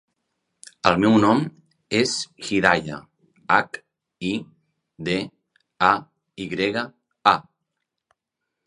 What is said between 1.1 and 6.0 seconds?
nom és Hidaya: hac, i, de, a,